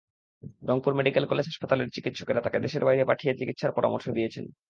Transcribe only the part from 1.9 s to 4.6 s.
চিকিৎসকেরা তাঁকে দেশের বাইরে পাঠিয়ে চিকিৎসার পরামর্শ দিয়েছেন।